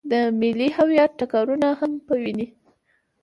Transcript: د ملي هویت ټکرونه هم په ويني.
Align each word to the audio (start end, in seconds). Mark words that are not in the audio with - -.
د 0.11 0.13
ملي 0.39 0.69
هویت 0.77 1.11
ټکرونه 1.19 1.69
هم 1.79 1.91
په 2.05 2.13
ويني. 2.23 2.47